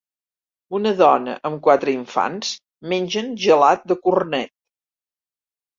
Una 0.77 0.93
dona 1.01 1.35
amb 1.49 1.61
quatre 1.69 1.93
infants 1.99 2.55
mengen 2.95 3.33
gelat 3.47 3.87
de 3.93 4.03
cornet. 4.09 4.57